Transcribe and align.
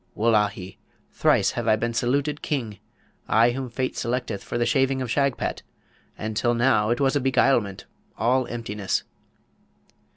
Wullahy, 0.15 0.79
thrice 1.11 1.51
have 1.51 1.67
I 1.67 1.75
been 1.75 1.93
saluted 1.93 2.41
King; 2.41 2.79
I 3.27 3.51
whom 3.51 3.69
fate 3.69 3.93
selecteth 3.93 4.41
for 4.41 4.57
the 4.57 4.65
shaving 4.65 4.99
of 4.99 5.11
Shagpat, 5.11 5.61
and 6.17 6.35
till 6.35 6.55
now 6.55 6.89
it 6.89 6.99
was 6.99 7.15
a 7.15 7.19
beguilement, 7.19 7.85
all 8.17 8.47
emptiness.' 8.47 9.03